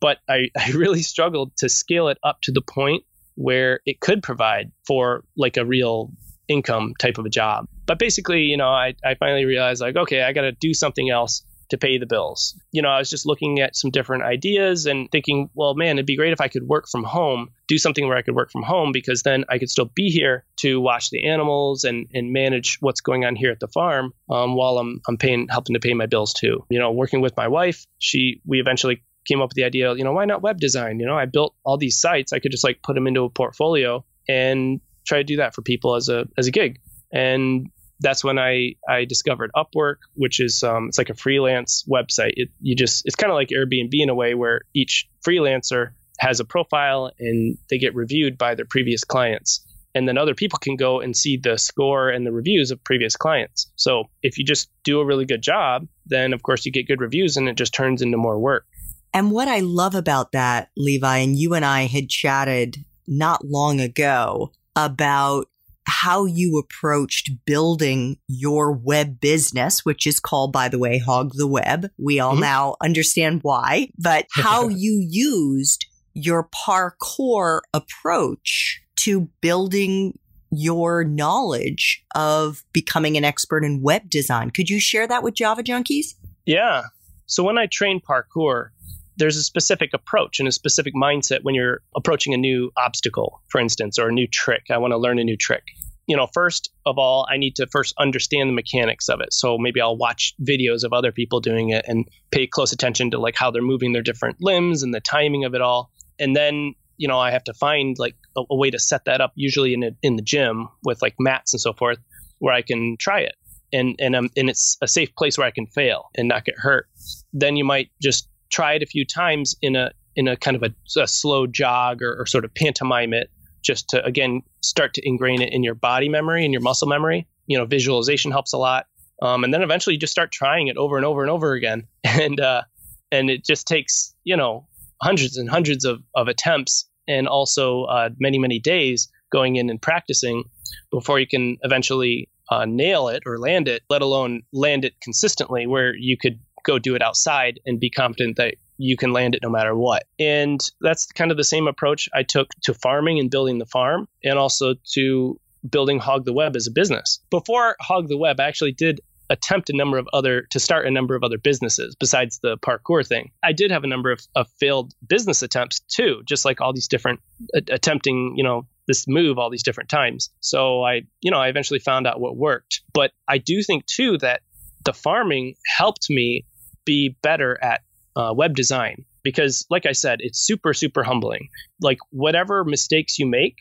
[0.00, 3.04] But I, I really struggled to scale it up to the point
[3.36, 6.12] where it could provide for like a real
[6.48, 7.66] income type of a job.
[7.86, 11.10] But basically, you know, I, I finally realized like, okay, I got to do something
[11.10, 12.58] else to pay the bills.
[12.72, 16.06] You know, I was just looking at some different ideas and thinking, well, man, it'd
[16.06, 18.62] be great if I could work from home, do something where I could work from
[18.62, 22.78] home because then I could still be here to watch the animals and, and manage
[22.80, 25.94] what's going on here at the farm um, while I'm, I'm paying, helping to pay
[25.94, 26.64] my bills too.
[26.68, 30.04] You know, working with my wife, she, we eventually came up with the idea, you
[30.04, 31.00] know, why not web design?
[31.00, 32.32] You know, I built all these sites.
[32.32, 35.62] I could just like put them into a portfolio and try to do that for
[35.62, 36.80] people as a, as a gig.
[37.12, 42.32] And that's when I I discovered Upwork, which is um, it's like a freelance website.
[42.36, 46.40] It you just it's kind of like Airbnb in a way where each freelancer has
[46.40, 49.64] a profile and they get reviewed by their previous clients.
[49.96, 53.16] And then other people can go and see the score and the reviews of previous
[53.16, 53.70] clients.
[53.76, 57.00] So if you just do a really good job, then of course you get good
[57.00, 58.66] reviews and it just turns into more work.
[59.12, 63.80] And what I love about that, Levi, and you and I had chatted not long
[63.80, 65.48] ago about
[65.86, 71.46] how you approached building your web business, which is called, by the way, Hog the
[71.46, 71.90] Web.
[71.98, 72.40] We all mm-hmm.
[72.40, 80.18] now understand why, but how you used your parkour approach to building
[80.50, 84.50] your knowledge of becoming an expert in web design.
[84.50, 86.14] Could you share that with Java Junkies?
[86.46, 86.84] Yeah.
[87.26, 88.68] So when I train parkour,
[89.16, 93.60] there's a specific approach and a specific mindset when you're approaching a new obstacle, for
[93.60, 94.64] instance, or a new trick.
[94.70, 95.62] I want to learn a new trick.
[96.06, 99.32] You know, first of all, I need to first understand the mechanics of it.
[99.32, 103.18] So maybe I'll watch videos of other people doing it and pay close attention to
[103.18, 105.90] like how they're moving their different limbs and the timing of it all.
[106.18, 109.20] And then, you know, I have to find like a, a way to set that
[109.20, 111.98] up, usually in a, in the gym with like mats and so forth,
[112.38, 113.34] where I can try it.
[113.74, 116.54] and and um, and it's a safe place where I can fail and not get
[116.58, 116.86] hurt.
[117.32, 120.62] Then you might just try it a few times in a in a kind of
[120.62, 123.30] a, a slow jog or, or sort of pantomime it,
[123.62, 127.26] just to again start to ingrain it in your body memory and your muscle memory.
[127.46, 128.86] You know, visualization helps a lot.
[129.22, 131.86] Um, and then eventually you just start trying it over and over and over again,
[132.04, 132.62] and uh,
[133.10, 134.66] and it just takes you know
[135.00, 139.82] hundreds and hundreds of, of attempts and also uh, many many days going in and
[139.82, 140.44] practicing
[140.90, 145.66] before you can eventually uh, nail it or land it, let alone land it consistently
[145.66, 149.42] where you could go do it outside and be confident that you can land it
[149.42, 150.04] no matter what.
[150.18, 154.08] And that's kind of the same approach I took to farming and building the farm
[154.24, 157.20] and also to building Hog the Web as a business.
[157.30, 159.00] Before Hog the Web, I actually did
[159.30, 163.06] attempt a number of other to start a number of other businesses besides the parkour
[163.06, 163.30] thing.
[163.42, 166.88] I did have a number of, of failed business attempts too, just like all these
[166.88, 167.20] different
[167.56, 170.30] uh, attempting, you know, this move all these different times.
[170.40, 172.82] So I, you know, I eventually found out what worked.
[172.92, 174.42] But I do think too that
[174.84, 176.44] the farming helped me
[176.84, 177.82] be better at
[178.16, 181.48] uh, web design because, like I said, it's super, super humbling.
[181.80, 183.56] Like whatever mistakes you make,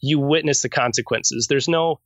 [0.00, 1.46] you witness the consequences.
[1.48, 2.00] There's no,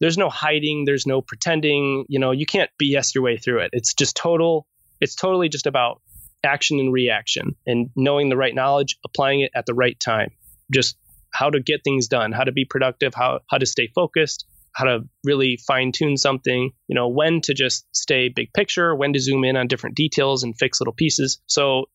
[0.00, 0.84] there's no hiding.
[0.84, 2.04] There's no pretending.
[2.08, 3.70] You know, you can't BS your way through it.
[3.72, 4.66] It's just total.
[5.00, 6.00] It's totally just about
[6.44, 10.30] action and reaction and knowing the right knowledge, applying it at the right time.
[10.72, 10.96] Just
[11.32, 14.84] how to get things done, how to be productive, how how to stay focused, how
[14.84, 19.20] to really fine tune something, you know, when to just stay big picture, when to
[19.20, 21.40] zoom in on different details and fix little pieces.
[21.46, 21.86] So,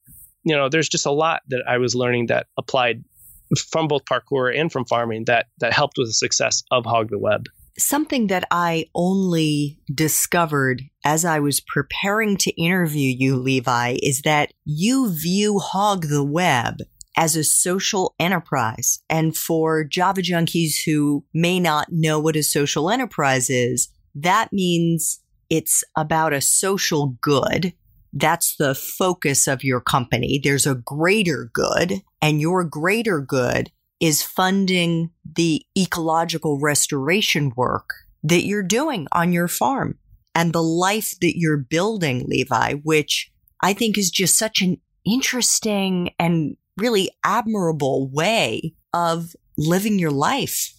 [0.44, 3.04] you know, there's just a lot that I was learning that applied
[3.70, 7.20] from both parkour and from farming that that helped with the success of Hog the
[7.20, 7.46] Web.
[7.80, 14.52] Something that I only discovered as I was preparing to interview you, Levi, is that
[14.66, 16.80] you view Hog the Web
[17.18, 19.00] as a social enterprise.
[19.10, 25.20] And for Java junkies who may not know what a social enterprise is, that means
[25.50, 27.74] it's about a social good.
[28.14, 30.40] That's the focus of your company.
[30.42, 37.90] There's a greater good, and your greater good is funding the ecological restoration work
[38.24, 39.98] that you're doing on your farm
[40.36, 46.12] and the life that you're building, Levi, which I think is just such an interesting
[46.20, 50.74] and really admirable way of living your life.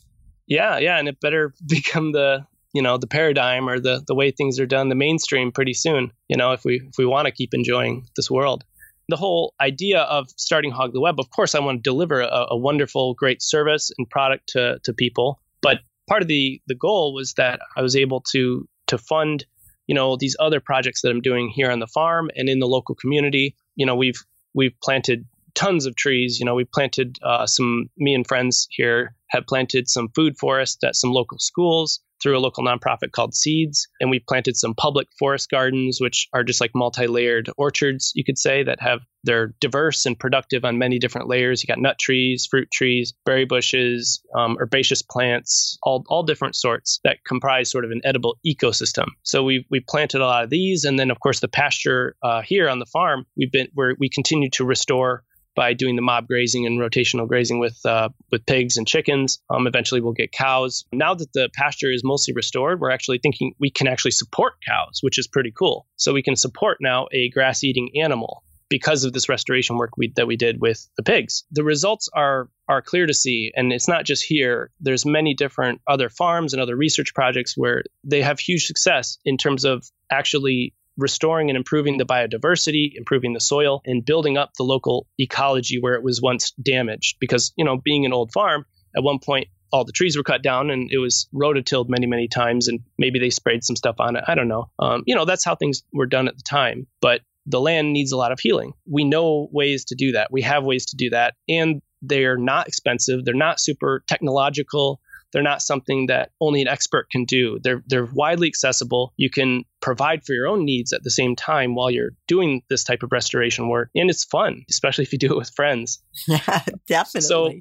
[0.46, 4.30] Yeah, yeah, and it better become the you know the paradigm or the the way
[4.30, 6.12] things are done, the mainstream pretty soon.
[6.28, 8.64] You know, if we if we want to keep enjoying this world.
[9.10, 12.48] The whole idea of starting Hog the Web, of course, I want to deliver a,
[12.50, 15.40] a wonderful, great service and product to to people.
[15.62, 19.46] But part of the the goal was that I was able to to fund
[19.86, 22.66] you know these other projects that I'm doing here on the farm and in the
[22.66, 23.56] local community.
[23.76, 24.22] You know, we've
[24.54, 26.38] we've planted tons of trees.
[26.38, 30.82] You know, we planted uh, some, me and friends here have planted some food forest
[30.84, 33.86] at some local schools through a local nonprofit called Seeds.
[34.00, 38.24] And we've planted some public forest gardens, which are just like multi layered orchards, you
[38.24, 41.62] could say, that have, they're diverse and productive on many different layers.
[41.62, 47.00] You got nut trees, fruit trees, berry bushes, um, herbaceous plants, all, all different sorts
[47.04, 49.06] that comprise sort of an edible ecosystem.
[49.22, 50.84] So we we planted a lot of these.
[50.84, 54.08] And then, of course, the pasture uh, here on the farm, we've been, where we
[54.08, 55.24] continue to restore
[55.58, 59.40] by doing the mob grazing and rotational grazing with uh, with pigs and chickens.
[59.50, 60.84] Um, eventually, we'll get cows.
[60.92, 65.00] Now that the pasture is mostly restored, we're actually thinking we can actually support cows,
[65.00, 65.88] which is pretty cool.
[65.96, 70.12] So we can support now a grass eating animal because of this restoration work we,
[70.14, 71.42] that we did with the pigs.
[71.50, 75.80] The results are are clear to see and it's not just here there's many different
[75.88, 80.74] other farms and other research projects where they have huge success in terms of actually
[80.98, 85.94] restoring and improving the biodiversity, improving the soil, and building up the local ecology where
[85.94, 87.16] it was once damaged.
[87.20, 90.42] Because, you know, being an old farm, at one point, all the trees were cut
[90.42, 94.16] down and it was rototilled many, many times, and maybe they sprayed some stuff on
[94.16, 94.24] it.
[94.26, 94.70] I don't know.
[94.78, 96.86] Um, you know, that's how things were done at the time.
[97.00, 98.72] But the land needs a lot of healing.
[98.90, 100.32] We know ways to do that.
[100.32, 101.34] We have ways to do that.
[101.48, 103.24] And they're not expensive.
[103.24, 105.00] They're not super technological.
[105.32, 107.58] They're not something that only an expert can do.
[107.62, 109.12] They're they're widely accessible.
[109.16, 112.84] You can provide for your own needs at the same time while you're doing this
[112.84, 116.02] type of restoration work, and it's fun, especially if you do it with friends.
[116.26, 117.20] Yeah, definitely.
[117.22, 117.52] So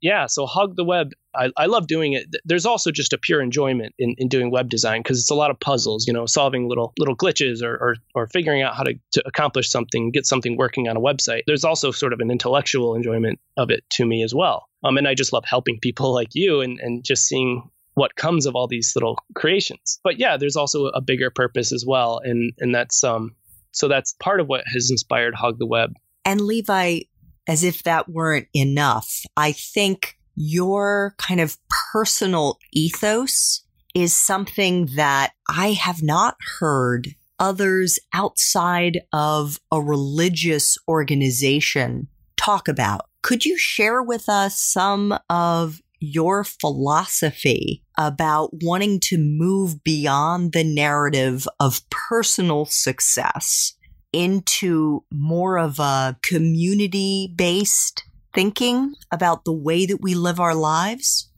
[0.00, 1.12] yeah, so hug the web.
[1.34, 2.26] I, I love doing it.
[2.44, 5.50] There's also just a pure enjoyment in, in doing web design because it's a lot
[5.50, 8.94] of puzzles, you know, solving little little glitches or, or, or figuring out how to,
[9.12, 11.42] to accomplish something, get something working on a website.
[11.46, 14.68] There's also sort of an intellectual enjoyment of it to me as well.
[14.82, 18.46] Um, and I just love helping people like you and, and just seeing what comes
[18.46, 20.00] of all these little creations.
[20.02, 22.20] But yeah, there's also a bigger purpose as well.
[22.24, 23.34] And and that's um
[23.72, 25.94] so that's part of what has inspired Hog the Web.
[26.24, 27.00] And Levi,
[27.48, 31.58] as if that weren't enough, I think your kind of
[31.92, 33.64] personal ethos
[33.94, 43.06] is something that I have not heard others outside of a religious organization talk about.
[43.22, 50.64] Could you share with us some of your philosophy about wanting to move beyond the
[50.64, 53.74] narrative of personal success
[54.12, 58.04] into more of a community based
[58.34, 61.28] thinking about the way that we live our lives?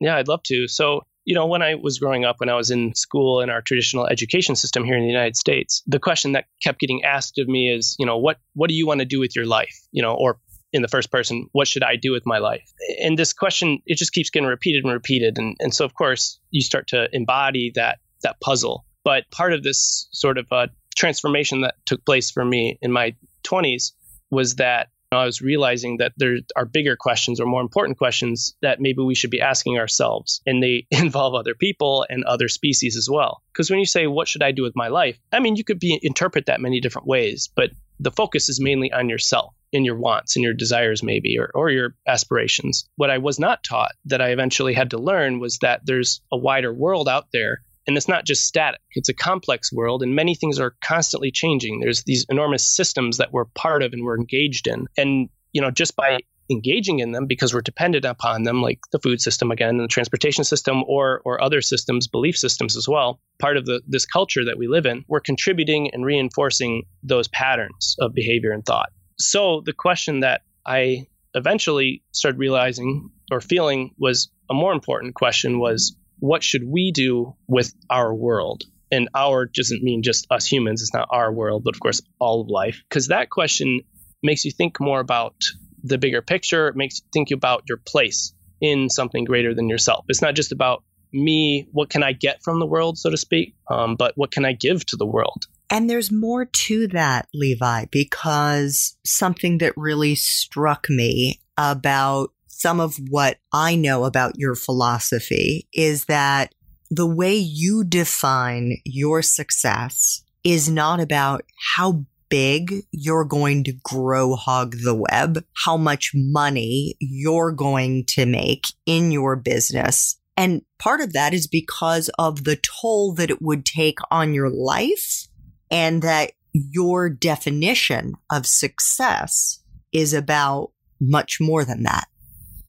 [0.00, 0.68] Yeah, I'd love to.
[0.68, 3.62] So, you know, when I was growing up, when I was in school in our
[3.62, 7.48] traditional education system here in the United States, the question that kept getting asked of
[7.48, 9.76] me is, you know, what what do you want to do with your life?
[9.90, 10.38] You know, or
[10.72, 12.70] in the first person, what should I do with my life?
[13.00, 15.38] And this question, it just keeps getting repeated and repeated.
[15.38, 18.84] And, and so, of course, you start to embody that that puzzle.
[19.04, 20.66] But part of this sort of uh,
[20.96, 23.92] transformation that took place for me in my 20s
[24.30, 28.80] was that I was realizing that there are bigger questions or more important questions that
[28.80, 30.42] maybe we should be asking ourselves.
[30.46, 33.42] And they involve other people and other species as well.
[33.52, 35.18] Because when you say, what should I do with my life?
[35.32, 37.70] I mean, you could be interpret that many different ways, but
[38.00, 41.70] the focus is mainly on yourself and your wants and your desires maybe or, or
[41.70, 45.80] your aspirations what i was not taught that i eventually had to learn was that
[45.84, 50.02] there's a wider world out there and it's not just static it's a complex world
[50.02, 51.80] and many things are constantly changing.
[51.80, 54.86] There's these enormous systems that we're part of and we're engaged in.
[54.96, 56.18] And you know just by
[56.50, 59.88] engaging in them because we're dependent upon them like the food system again and the
[59.88, 64.44] transportation system or or other systems belief systems as well part of the this culture
[64.44, 68.90] that we live in we're contributing and reinforcing those patterns of behavior and thought.
[69.18, 75.58] So the question that i eventually started realizing or feeling was a more important question
[75.58, 78.64] was what should we do with our world?
[78.90, 82.42] And our doesn't mean just us humans, it's not our world, but of course, all
[82.42, 82.82] of life.
[82.88, 83.80] Because that question
[84.22, 85.34] makes you think more about
[85.82, 90.04] the bigger picture, it makes you think about your place in something greater than yourself.
[90.08, 93.54] It's not just about me, what can I get from the world, so to speak,
[93.70, 95.44] um, but what can I give to the world?
[95.70, 102.98] And there's more to that, Levi, because something that really struck me about some of
[103.10, 106.54] what I know about your philosophy is that
[106.90, 111.42] the way you define your success is not about
[111.74, 118.24] how big you're going to grow hog the web, how much money you're going to
[118.24, 120.18] make in your business.
[120.34, 124.48] And part of that is because of the toll that it would take on your
[124.48, 125.28] life
[125.70, 132.06] and that your definition of success is about much more than that.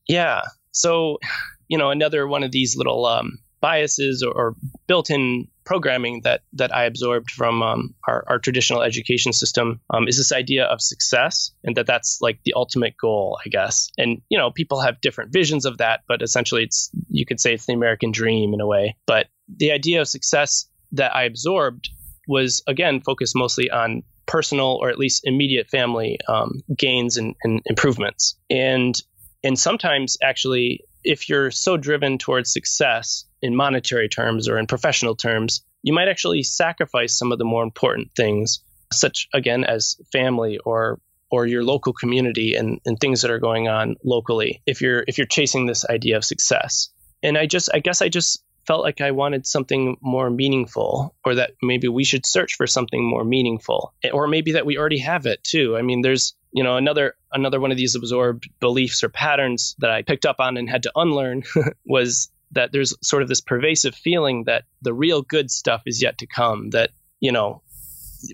[0.08, 0.42] Yeah.
[0.72, 1.20] So,
[1.68, 4.56] you know, another one of these little um, biases or, or,
[4.88, 10.18] built-in programming that that I absorbed from um, our, our, traditional education system um, is
[10.18, 13.90] this idea of success, and that that's like the ultimate goal, I guess.
[13.98, 17.54] And you know, people have different visions of that, but essentially, it's you could say
[17.54, 18.96] it's the American dream in a way.
[19.06, 21.90] But the idea of success that I absorbed
[22.28, 27.62] was again focused mostly on personal or at least immediate family um, gains and, and
[27.66, 28.38] improvements.
[28.50, 28.96] And
[29.48, 35.16] and sometimes, actually, if you're so driven towards success in monetary terms or in professional
[35.16, 38.60] terms, you might actually sacrifice some of the more important things,
[38.92, 41.00] such again as family or
[41.32, 45.18] or your local community and, and things that are going on locally if you're if
[45.18, 46.90] you're chasing this idea of success.
[47.24, 51.36] And I just I guess I just felt like I wanted something more meaningful, or
[51.36, 55.00] that maybe we should search for something more meaningful, eh, or maybe that we already
[55.00, 55.78] have it too.
[55.78, 59.90] I mean, there's you know another another one of these absorbed beliefs or patterns that
[59.90, 61.44] I picked up on and had to unlearn
[61.86, 66.20] was that there's sort of this pervasive feeling that the real good stuff is yet
[66.20, 66.70] to come.
[66.72, 67.62] That you know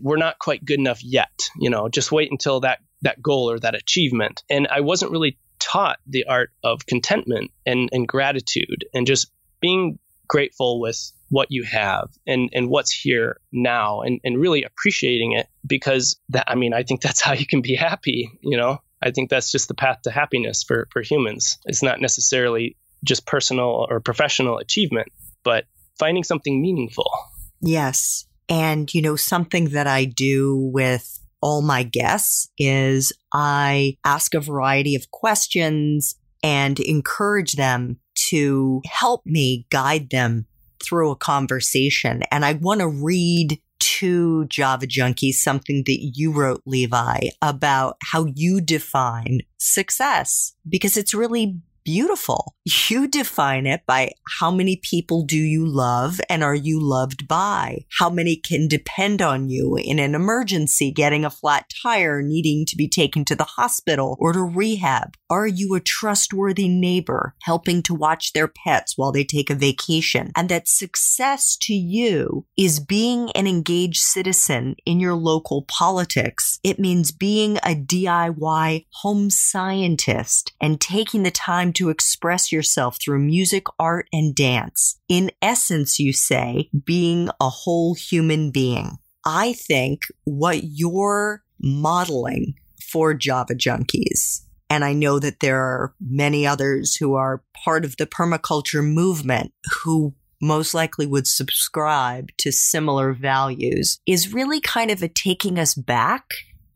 [0.02, 1.50] we're not quite good enough yet.
[1.60, 4.44] You know, just wait until that that goal or that achievement.
[4.50, 9.32] And I wasn't really taught the art of contentment and, and gratitude and just
[9.62, 9.98] being
[10.28, 15.48] grateful with what you have and, and what's here now and, and really appreciating it
[15.66, 18.80] because that I mean I think that's how you can be happy, you know.
[19.02, 21.58] I think that's just the path to happiness for, for humans.
[21.66, 25.10] It's not necessarily just personal or professional achievement,
[25.44, 25.66] but
[26.00, 27.12] finding something meaningful.
[27.60, 28.26] Yes.
[28.48, 34.40] And, you know, something that I do with all my guests is I ask a
[34.40, 37.98] variety of questions and encourage them
[38.30, 40.46] to help me guide them
[40.84, 42.22] through a conversation.
[42.30, 48.26] And I want to read to Java Junkies something that you wrote, Levi, about how
[48.36, 52.56] you define success, because it's really beautiful.
[52.66, 57.86] You define it by how many people do you love and are you loved by?
[58.00, 62.78] How many can depend on you in an emergency, getting a flat tire, needing to
[62.78, 65.16] be taken to the hospital or to rehab?
[65.30, 70.32] Are you a trustworthy neighbor, helping to watch their pets while they take a vacation?
[70.36, 76.60] And that success to you is being an engaged citizen in your local politics.
[76.64, 83.20] It means being a DIY home scientist and taking the time to express yourself through
[83.20, 85.00] music, art, and dance.
[85.10, 88.98] In essence, you say, being a whole human being.
[89.26, 92.56] I think what you're modeling
[92.92, 94.42] for Java junkies
[94.74, 99.54] and I know that there are many others who are part of the permaculture movement
[99.84, 105.76] who most likely would subscribe to similar values is really kind of a taking us
[105.76, 106.26] back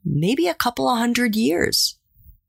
[0.06, 1.97] maybe a couple of hundred years.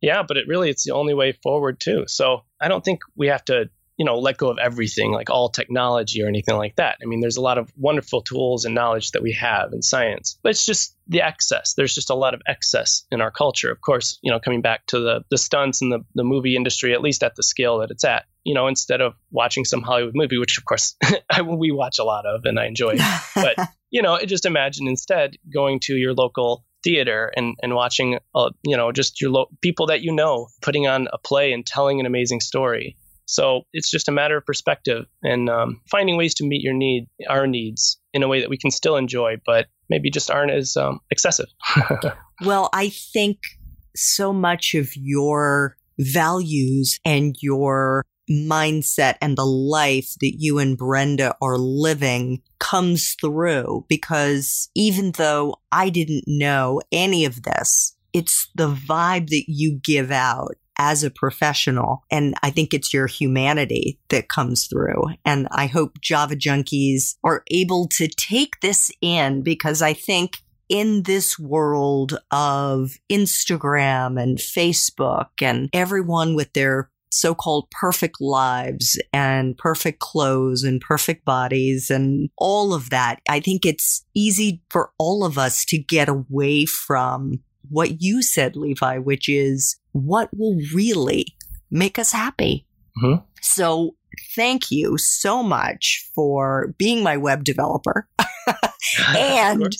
[0.00, 2.04] Yeah, but it really it's the only way forward too.
[2.06, 5.48] So I don't think we have to you know let go of everything like all
[5.48, 6.98] technology or anything like that.
[7.02, 10.38] I mean there's a lot of wonderful tools and knowledge that we have in science
[10.42, 11.74] but it's just the excess.
[11.74, 13.72] There's just a lot of excess in our culture.
[13.72, 16.94] Of course you know coming back to the the stunts and the, the movie industry
[16.94, 20.14] at least at the scale that it's at you know instead of watching some hollywood
[20.14, 20.96] movie which of course
[21.30, 22.96] I, we watch a lot of and i enjoy
[23.34, 23.56] but
[23.90, 28.76] you know just imagine instead going to your local theater and, and watching, uh, you
[28.76, 32.06] know, just your lo- people that you know putting on a play and telling an
[32.06, 32.96] amazing story.
[33.26, 37.08] So it's just a matter of perspective and um, finding ways to meet your need,
[37.28, 40.78] our needs, in a way that we can still enjoy, but maybe just aren't as
[40.78, 41.48] um, excessive.
[42.44, 43.38] well, I think
[43.94, 51.34] so much of your values and your mindset and the life that you and Brenda
[51.40, 58.72] are living comes through because even though I didn't know any of this, it's the
[58.72, 62.04] vibe that you give out as a professional.
[62.10, 65.02] And I think it's your humanity that comes through.
[65.24, 71.02] And I hope Java junkies are able to take this in because I think in
[71.02, 79.56] this world of Instagram and Facebook and everyone with their so called perfect lives and
[79.56, 83.20] perfect clothes and perfect bodies and all of that.
[83.28, 88.56] I think it's easy for all of us to get away from what you said,
[88.56, 91.26] Levi, which is what will really
[91.70, 92.66] make us happy.
[93.02, 93.22] Mm-hmm.
[93.40, 93.94] So
[94.34, 98.08] thank you so much for being my web developer.
[99.16, 99.76] and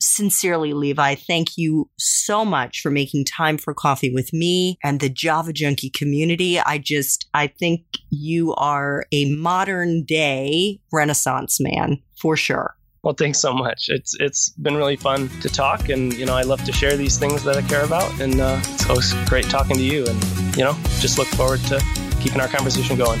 [0.00, 5.08] sincerely, Levi, thank you so much for making time for coffee with me and the
[5.08, 6.58] Java Junkie community.
[6.58, 12.74] I just, I think you are a modern day Renaissance man for sure.
[13.02, 13.86] Well, thanks so much.
[13.88, 17.16] It's it's been really fun to talk, and you know I love to share these
[17.16, 20.64] things that I care about, and uh, it's always great talking to you, and you
[20.64, 21.80] know just look forward to
[22.20, 23.20] keeping our conversation going.